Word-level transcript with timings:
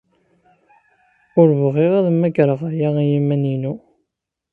Ur 1.39 1.49
bɣiɣ 1.61 1.91
ad 1.99 2.07
mmagreɣ 2.13 2.59
aya 2.69 2.89
i 3.03 3.05
yiman-inu. 3.11 3.73